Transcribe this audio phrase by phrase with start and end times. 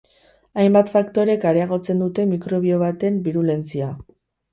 [0.61, 3.91] Hainbat faktorek areagotzen dute mikrobio baten birulentzia.